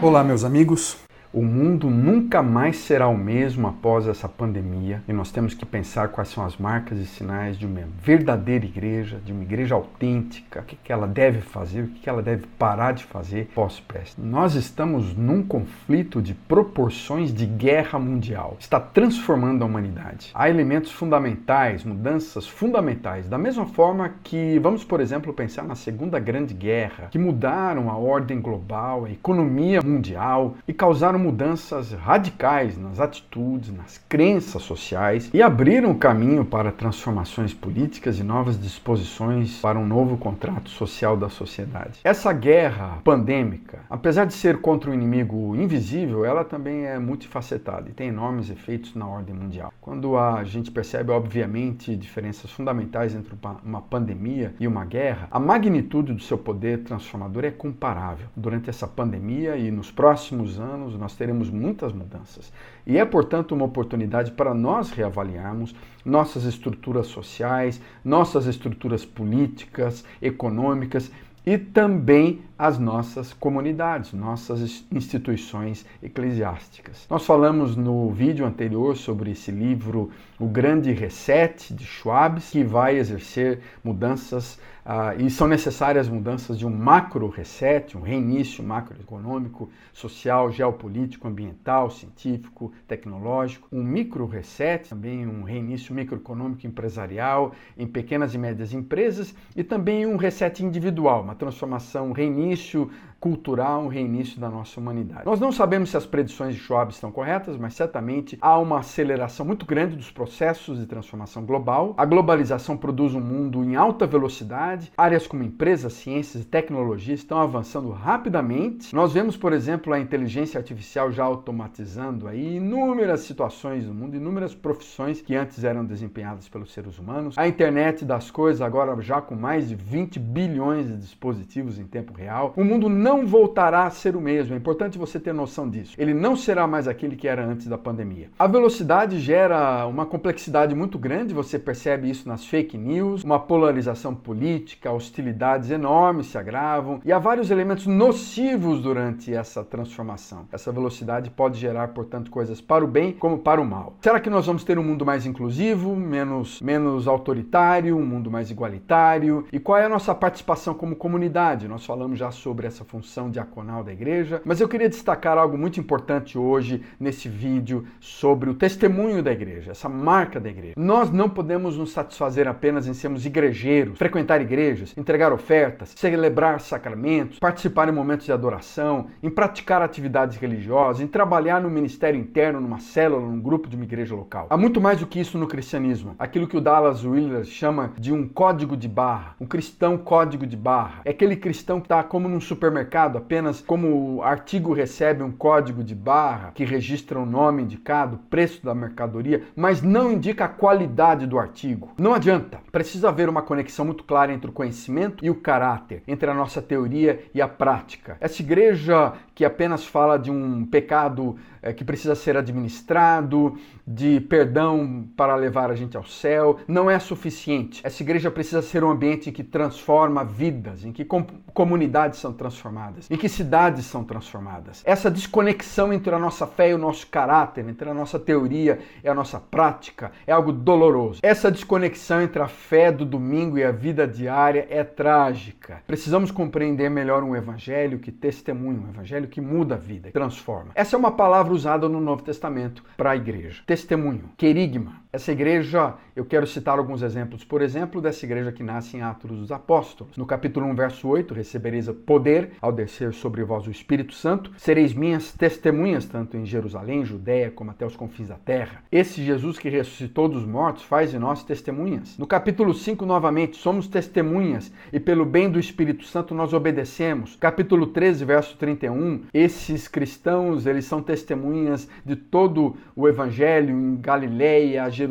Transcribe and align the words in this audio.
Olá, 0.00 0.22
meus 0.22 0.44
amigos. 0.44 0.96
O 1.30 1.42
mundo 1.42 1.90
nunca 1.90 2.42
mais 2.42 2.78
será 2.78 3.06
o 3.06 3.16
mesmo 3.16 3.68
após 3.68 4.08
essa 4.08 4.26
pandemia 4.26 5.02
e 5.06 5.12
nós 5.12 5.30
temos 5.30 5.52
que 5.52 5.66
pensar 5.66 6.08
quais 6.08 6.30
são 6.30 6.42
as 6.42 6.56
marcas 6.56 6.98
e 6.98 7.06
sinais 7.06 7.58
de 7.58 7.66
uma 7.66 7.82
verdadeira 8.02 8.64
igreja, 8.64 9.20
de 9.22 9.30
uma 9.30 9.42
igreja 9.42 9.74
autêntica, 9.74 10.60
o 10.60 10.64
que 10.64 10.90
ela 10.90 11.06
deve 11.06 11.42
fazer, 11.42 11.82
o 11.82 11.88
que 11.88 12.08
ela 12.08 12.22
deve 12.22 12.46
parar 12.58 12.92
de 12.92 13.04
fazer 13.04 13.50
pós-peste. 13.54 14.18
Nós 14.18 14.54
estamos 14.54 15.14
num 15.14 15.42
conflito 15.42 16.22
de 16.22 16.32
proporções 16.32 17.30
de 17.30 17.44
guerra 17.44 17.98
mundial. 17.98 18.56
Está 18.58 18.80
transformando 18.80 19.62
a 19.62 19.66
humanidade. 19.66 20.30
Há 20.32 20.48
elementos 20.48 20.92
fundamentais, 20.92 21.84
mudanças 21.84 22.46
fundamentais, 22.46 23.28
da 23.28 23.36
mesma 23.36 23.66
forma 23.66 24.14
que 24.24 24.58
vamos, 24.60 24.82
por 24.82 24.98
exemplo, 24.98 25.34
pensar 25.34 25.64
na 25.64 25.74
Segunda 25.74 26.18
Grande 26.18 26.54
Guerra, 26.54 27.08
que 27.10 27.18
mudaram 27.18 27.90
a 27.90 27.98
ordem 27.98 28.40
global, 28.40 29.04
a 29.04 29.10
economia 29.10 29.82
mundial 29.82 30.56
e 30.66 30.72
causaram 30.72 31.17
mudanças 31.18 31.92
radicais 31.92 32.78
nas 32.78 33.00
atitudes, 33.00 33.70
nas 33.70 33.98
crenças 34.08 34.62
sociais 34.62 35.30
e 35.34 35.42
abriram 35.42 35.90
o 35.90 35.98
caminho 35.98 36.44
para 36.44 36.72
transformações 36.72 37.52
políticas 37.52 38.18
e 38.18 38.22
novas 38.22 38.60
disposições 38.60 39.60
para 39.60 39.78
um 39.78 39.86
novo 39.86 40.16
contrato 40.16 40.70
social 40.70 41.16
da 41.16 41.28
sociedade. 41.28 42.00
Essa 42.04 42.32
guerra 42.32 42.98
pandêmica, 43.04 43.80
apesar 43.90 44.24
de 44.24 44.34
ser 44.34 44.60
contra 44.60 44.90
um 44.90 44.94
inimigo 44.94 45.54
invisível, 45.56 46.24
ela 46.24 46.44
também 46.44 46.86
é 46.86 46.98
multifacetada 46.98 47.88
e 47.88 47.92
tem 47.92 48.08
enormes 48.08 48.50
efeitos 48.50 48.94
na 48.94 49.06
ordem 49.06 49.34
mundial. 49.34 49.72
Quando 49.80 50.16
a 50.16 50.44
gente 50.44 50.70
percebe, 50.70 51.10
obviamente, 51.10 51.96
diferenças 51.96 52.50
fundamentais 52.50 53.14
entre 53.14 53.34
uma 53.64 53.80
pandemia 53.80 54.54
e 54.60 54.66
uma 54.66 54.84
guerra, 54.84 55.28
a 55.30 55.38
magnitude 55.38 56.12
do 56.12 56.22
seu 56.22 56.38
poder 56.38 56.84
transformador 56.84 57.44
é 57.44 57.50
comparável. 57.50 58.28
Durante 58.36 58.70
essa 58.70 58.86
pandemia 58.86 59.56
e 59.56 59.70
nos 59.70 59.90
próximos 59.90 60.60
anos, 60.60 60.96
nós 61.08 61.16
teremos 61.16 61.48
muitas 61.48 61.90
mudanças. 61.90 62.52
E 62.86 62.98
é, 62.98 63.04
portanto, 63.04 63.54
uma 63.54 63.64
oportunidade 63.64 64.30
para 64.32 64.52
nós 64.52 64.90
reavaliarmos 64.90 65.74
nossas 66.04 66.44
estruturas 66.44 67.06
sociais, 67.06 67.80
nossas 68.04 68.46
estruturas 68.46 69.06
políticas, 69.06 70.04
econômicas 70.20 71.10
e 71.46 71.56
também 71.56 72.42
as 72.58 72.76
nossas 72.76 73.32
comunidades, 73.32 74.12
nossas 74.12 74.84
instituições 74.90 75.86
eclesiásticas. 76.02 77.06
Nós 77.08 77.24
falamos 77.24 77.76
no 77.76 78.10
vídeo 78.10 78.44
anterior 78.44 78.96
sobre 78.96 79.30
esse 79.30 79.52
livro 79.52 80.10
O 80.40 80.46
Grande 80.46 80.90
Reset 80.90 81.72
de 81.72 81.84
Schwab, 81.84 82.40
que 82.40 82.64
vai 82.64 82.96
exercer 82.96 83.60
mudanças 83.84 84.58
uh, 84.84 85.20
e 85.22 85.30
são 85.30 85.46
necessárias 85.46 86.08
mudanças 86.08 86.58
de 86.58 86.66
um 86.66 86.70
macro 86.70 87.28
reset, 87.28 87.96
um 87.96 88.00
reinício 88.00 88.64
macroeconômico, 88.64 89.70
social, 89.92 90.50
geopolítico, 90.50 91.28
ambiental, 91.28 91.90
científico, 91.90 92.72
tecnológico, 92.88 93.68
um 93.70 93.84
micro 93.84 94.26
reset, 94.26 94.88
também 94.88 95.26
um 95.26 95.42
reinício 95.44 95.94
microeconômico 95.94 96.66
empresarial 96.66 97.52
em 97.76 97.86
pequenas 97.86 98.34
e 98.34 98.38
médias 98.38 98.72
empresas 98.72 99.34
e 99.54 99.62
também 99.62 100.06
um 100.06 100.16
reset 100.16 100.64
individual, 100.64 101.22
uma 101.22 101.34
transformação, 101.34 102.10
reinício 102.12 102.47
reinício 102.48 102.90
cultural, 103.20 103.82
um 103.82 103.88
reinício 103.88 104.40
da 104.40 104.48
nossa 104.48 104.78
humanidade. 104.78 105.24
Nós 105.24 105.40
não 105.40 105.50
sabemos 105.50 105.90
se 105.90 105.96
as 105.96 106.06
predições 106.06 106.54
de 106.54 106.60
Schwab 106.60 106.92
estão 106.92 107.10
corretas, 107.10 107.56
mas 107.56 107.74
certamente 107.74 108.38
há 108.40 108.58
uma 108.58 108.78
aceleração 108.78 109.44
muito 109.44 109.66
grande 109.66 109.96
dos 109.96 110.10
processos 110.10 110.78
de 110.78 110.86
transformação 110.86 111.44
global. 111.44 111.94
A 111.96 112.04
globalização 112.04 112.76
produz 112.76 113.14
um 113.14 113.20
mundo 113.20 113.64
em 113.64 113.74
alta 113.74 114.06
velocidade. 114.06 114.92
Áreas 114.96 115.26
como 115.26 115.42
empresas, 115.42 115.94
ciências 115.94 116.44
e 116.44 116.46
tecnologia 116.46 117.14
estão 117.14 117.38
avançando 117.38 117.90
rapidamente. 117.90 118.94
Nós 118.94 119.12
vemos, 119.12 119.36
por 119.36 119.52
exemplo, 119.52 119.92
a 119.92 119.98
inteligência 119.98 120.58
artificial 120.58 121.10
já 121.10 121.24
automatizando 121.24 122.28
aí 122.28 122.56
inúmeras 122.56 123.20
situações 123.20 123.86
no 123.86 123.94
mundo, 123.94 124.16
inúmeras 124.16 124.54
profissões 124.54 125.20
que 125.20 125.34
antes 125.34 125.64
eram 125.64 125.84
desempenhadas 125.84 126.48
pelos 126.48 126.72
seres 126.72 126.98
humanos. 126.98 127.36
A 127.36 127.48
internet 127.48 128.04
das 128.04 128.30
coisas 128.30 128.62
agora 128.62 129.00
já 129.00 129.20
com 129.20 129.34
mais 129.34 129.68
de 129.68 129.74
20 129.74 130.18
bilhões 130.18 130.86
de 130.86 130.96
dispositivos 130.96 131.78
em 131.78 131.84
tempo 131.84 132.12
real. 132.12 132.52
O 132.56 132.64
mundo 132.64 132.88
não 132.88 133.07
não 133.08 133.26
voltará 133.26 133.84
a 133.84 133.90
ser 133.90 134.14
o 134.14 134.20
mesmo. 134.20 134.52
É 134.52 134.58
importante 134.58 134.98
você 134.98 135.18
ter 135.18 135.32
noção 135.32 135.68
disso. 135.68 135.94
Ele 135.96 136.12
não 136.12 136.36
será 136.36 136.66
mais 136.66 136.86
aquele 136.86 137.16
que 137.16 137.26
era 137.26 137.42
antes 137.42 137.66
da 137.66 137.78
pandemia. 137.78 138.28
A 138.38 138.46
velocidade 138.46 139.18
gera 139.18 139.86
uma 139.86 140.04
complexidade 140.04 140.74
muito 140.74 140.98
grande, 140.98 141.32
você 141.32 141.58
percebe 141.58 142.10
isso 142.10 142.28
nas 142.28 142.44
fake 142.44 142.76
news, 142.76 143.24
uma 143.24 143.40
polarização 143.40 144.14
política, 144.14 144.92
hostilidades 144.92 145.70
enormes 145.70 146.26
se 146.26 146.36
agravam 146.36 147.00
e 147.02 147.10
há 147.10 147.18
vários 147.18 147.50
elementos 147.50 147.86
nocivos 147.86 148.82
durante 148.82 149.32
essa 149.32 149.64
transformação. 149.64 150.46
Essa 150.52 150.70
velocidade 150.70 151.30
pode 151.30 151.58
gerar, 151.58 151.88
portanto, 151.88 152.30
coisas 152.30 152.60
para 152.60 152.84
o 152.84 152.88
bem 152.88 153.12
como 153.12 153.38
para 153.38 153.58
o 153.58 153.64
mal. 153.64 153.94
Será 154.02 154.20
que 154.20 154.28
nós 154.28 154.44
vamos 154.44 154.64
ter 154.64 154.78
um 154.78 154.84
mundo 154.84 155.06
mais 155.06 155.24
inclusivo, 155.24 155.96
menos, 155.96 156.60
menos 156.60 157.08
autoritário, 157.08 157.96
um 157.96 158.04
mundo 158.04 158.30
mais 158.30 158.50
igualitário? 158.50 159.46
E 159.50 159.58
qual 159.58 159.78
é 159.78 159.86
a 159.86 159.88
nossa 159.88 160.14
participação 160.14 160.74
como 160.74 160.94
comunidade? 160.94 161.66
Nós 161.66 161.86
falamos 161.86 162.18
já 162.18 162.30
sobre 162.30 162.66
essa 162.66 162.84
função 162.84 162.97
função 162.98 163.30
diaconal 163.30 163.84
da 163.84 163.92
igreja, 163.92 164.42
mas 164.44 164.60
eu 164.60 164.68
queria 164.68 164.88
destacar 164.88 165.38
algo 165.38 165.56
muito 165.56 165.78
importante 165.78 166.36
hoje 166.36 166.82
nesse 166.98 167.28
vídeo 167.28 167.86
sobre 168.00 168.50
o 168.50 168.54
testemunho 168.54 169.22
da 169.22 169.30
igreja, 169.30 169.70
essa 169.70 169.88
marca 169.88 170.40
da 170.40 170.48
igreja. 170.48 170.74
Nós 170.76 171.10
não 171.10 171.28
podemos 171.28 171.76
nos 171.76 171.92
satisfazer 171.92 172.48
apenas 172.48 172.88
em 172.88 172.94
sermos 172.94 173.24
igrejeiros, 173.24 173.96
frequentar 173.96 174.40
igrejas, 174.40 174.92
entregar 174.96 175.32
ofertas, 175.32 175.94
celebrar 175.96 176.60
sacramentos, 176.60 177.38
participar 177.38 177.88
em 177.88 177.92
momentos 177.92 178.26
de 178.26 178.32
adoração, 178.32 179.06
em 179.22 179.30
praticar 179.30 179.80
atividades 179.80 180.36
religiosas, 180.36 181.00
em 181.00 181.06
trabalhar 181.06 181.60
no 181.60 181.70
ministério 181.70 182.18
interno, 182.18 182.60
numa 182.60 182.80
célula, 182.80 183.20
num 183.20 183.40
grupo 183.40 183.68
de 183.68 183.76
uma 183.76 183.84
igreja 183.84 184.14
local. 184.14 184.48
Há 184.50 184.56
muito 184.56 184.80
mais 184.80 184.98
do 184.98 185.06
que 185.06 185.20
isso 185.20 185.38
no 185.38 185.46
cristianismo. 185.46 186.16
Aquilo 186.18 186.48
que 186.48 186.56
o 186.56 186.60
Dallas 186.60 187.04
Willard 187.04 187.48
chama 187.48 187.92
de 187.96 188.12
um 188.12 188.26
código 188.26 188.76
de 188.76 188.88
barra, 188.88 189.36
um 189.40 189.46
cristão 189.46 189.96
código 189.96 190.46
de 190.46 190.56
barra. 190.56 191.02
É 191.04 191.10
aquele 191.10 191.36
cristão 191.36 191.80
que 191.80 191.86
está 191.86 192.02
como 192.02 192.28
num 192.28 192.40
supermercado 192.40 192.87
mercado 192.88 193.18
apenas 193.18 193.60
como 193.60 194.16
o 194.16 194.22
artigo 194.22 194.72
recebe 194.72 195.22
um 195.22 195.30
código 195.30 195.84
de 195.84 195.94
barra 195.94 196.52
que 196.54 196.64
registra 196.64 197.18
o 197.18 197.26
nome 197.26 197.62
indicado, 197.62 198.18
preço 198.30 198.64
da 198.64 198.74
mercadoria, 198.74 199.42
mas 199.54 199.82
não 199.82 200.10
indica 200.10 200.46
a 200.46 200.48
qualidade 200.48 201.26
do 201.26 201.38
artigo. 201.38 201.92
Não 201.98 202.14
adianta. 202.14 202.60
Precisa 202.72 203.10
haver 203.10 203.28
uma 203.28 203.42
conexão 203.42 203.84
muito 203.84 204.04
clara 204.04 204.32
entre 204.32 204.48
o 204.48 204.54
conhecimento 204.54 205.22
e 205.22 205.28
o 205.28 205.34
caráter, 205.34 206.02
entre 206.08 206.30
a 206.30 206.34
nossa 206.34 206.62
teoria 206.62 207.22
e 207.34 207.42
a 207.42 207.48
prática. 207.48 208.16
Essa 208.20 208.40
igreja 208.40 209.12
que 209.34 209.44
apenas 209.44 209.84
fala 209.84 210.18
de 210.18 210.30
um 210.30 210.64
pecado 210.64 211.36
é, 211.62 211.72
que 211.72 211.84
precisa 211.84 212.14
ser 212.14 212.36
administrado, 212.36 213.56
de 213.86 214.20
perdão 214.20 215.08
para 215.16 215.34
levar 215.34 215.70
a 215.70 215.74
gente 215.74 215.96
ao 215.96 216.04
céu, 216.04 216.58
não 216.68 216.90
é 216.90 216.98
suficiente. 216.98 217.80
Essa 217.84 218.02
igreja 218.02 218.30
precisa 218.30 218.62
ser 218.62 218.84
um 218.84 218.90
ambiente 218.90 219.32
que 219.32 219.42
transforma 219.42 220.24
vidas, 220.24 220.84
em 220.84 220.92
que 220.92 221.04
com 221.04 221.24
comunidades 221.54 222.20
são 222.20 222.32
transformadas, 222.32 223.10
em 223.10 223.16
que 223.16 223.28
cidades 223.28 223.86
são 223.86 224.04
transformadas. 224.04 224.82
Essa 224.84 225.10
desconexão 225.10 225.92
entre 225.92 226.14
a 226.14 226.18
nossa 226.18 226.46
fé 226.46 226.70
e 226.70 226.74
o 226.74 226.78
nosso 226.78 227.06
caráter, 227.06 227.66
entre 227.66 227.88
a 227.88 227.94
nossa 227.94 228.18
teoria 228.18 228.78
e 229.02 229.08
a 229.08 229.14
nossa 229.14 229.40
prática, 229.40 230.12
é 230.26 230.32
algo 230.32 230.52
doloroso. 230.52 231.20
Essa 231.22 231.50
desconexão 231.50 232.22
entre 232.22 232.42
a 232.42 232.48
fé 232.48 232.92
do 232.92 233.04
domingo 233.04 233.58
e 233.58 233.64
a 233.64 233.72
vida 233.72 234.06
diária 234.06 234.66
é 234.70 234.84
trágica. 234.84 235.82
Precisamos 235.86 236.30
compreender 236.30 236.90
melhor 236.90 237.22
um 237.22 237.34
evangelho 237.34 237.98
que 237.98 238.12
testemunha, 238.12 238.80
um 238.80 238.90
evangelho 238.90 239.28
que 239.28 239.40
muda 239.40 239.74
a 239.74 239.78
vida, 239.78 240.10
transforma. 240.10 240.72
Essa 240.74 240.96
é 240.96 240.98
uma 240.98 241.10
palavra 241.10 241.48
usada 241.58 241.88
no 241.88 242.00
Novo 242.00 242.22
Testamento 242.22 242.82
para 242.96 243.10
a 243.10 243.16
igreja. 243.16 243.62
Testemunho, 243.66 244.30
querigma. 244.36 245.02
Essa 245.18 245.32
igreja, 245.32 245.94
eu 246.14 246.24
quero 246.24 246.46
citar 246.46 246.78
alguns 246.78 247.02
exemplos. 247.02 247.42
Por 247.42 247.60
exemplo, 247.60 248.00
dessa 248.00 248.24
igreja 248.24 248.52
que 248.52 248.62
nasce 248.62 248.96
em 248.96 249.02
Atos 249.02 249.36
dos 249.36 249.50
Apóstolos. 249.50 250.16
No 250.16 250.24
capítulo 250.24 250.64
1, 250.66 250.76
verso 250.76 251.08
8, 251.08 251.34
recebereis 251.34 251.88
poder 252.06 252.52
ao 252.60 252.70
descer 252.70 253.12
sobre 253.12 253.42
vós 253.42 253.66
o 253.66 253.70
Espírito 253.70 254.14
Santo. 254.14 254.52
Sereis 254.56 254.94
minhas 254.94 255.32
testemunhas, 255.32 256.06
tanto 256.06 256.36
em 256.36 256.46
Jerusalém, 256.46 257.04
Judéia, 257.04 257.50
como 257.50 257.72
até 257.72 257.84
os 257.84 257.96
confins 257.96 258.28
da 258.28 258.36
terra. 258.36 258.84
Esse 258.92 259.24
Jesus 259.24 259.58
que 259.58 259.68
ressuscitou 259.68 260.28
dos 260.28 260.46
mortos 260.46 260.84
faz 260.84 261.10
de 261.10 261.18
nós 261.18 261.42
testemunhas. 261.42 262.16
No 262.16 262.24
capítulo 262.24 262.72
5, 262.72 263.04
novamente, 263.04 263.56
somos 263.56 263.88
testemunhas 263.88 264.72
e 264.92 265.00
pelo 265.00 265.24
bem 265.24 265.50
do 265.50 265.58
Espírito 265.58 266.04
Santo 266.04 266.32
nós 266.32 266.52
obedecemos. 266.52 267.34
Capítulo 267.34 267.88
13, 267.88 268.24
verso 268.24 268.56
31, 268.56 269.22
esses 269.34 269.88
cristãos, 269.88 270.64
eles 270.64 270.84
são 270.84 271.02
testemunhas 271.02 271.88
de 272.04 272.14
todo 272.14 272.76
o 272.94 273.08
evangelho 273.08 273.70
em 273.70 273.96
Galileia, 273.96 274.88
Jerusalém, 274.88 275.07